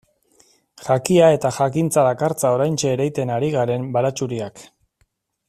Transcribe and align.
Jakia 0.85 1.27
eta 1.35 1.51
jakintza 1.57 2.05
dakartza 2.07 2.51
oraintxe 2.57 2.91
ereiten 2.95 3.35
ari 3.37 3.53
garen 3.59 3.87
baratxuriak. 3.99 4.67